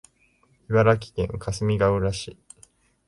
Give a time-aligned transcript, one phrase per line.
[0.67, 2.35] 茨城県かすみがうら市